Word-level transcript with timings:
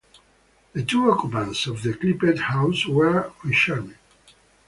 The 0.73 0.81
two 0.81 1.11
occupants 1.11 1.67
of 1.67 1.83
the 1.83 1.93
clipped 1.93 2.39
house 2.39 2.87
were 2.87 3.31
unharmed. 3.43 3.99